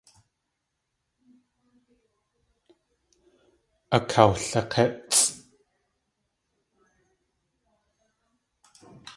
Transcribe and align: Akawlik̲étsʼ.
Akawlik̲étsʼ. 3.97 5.23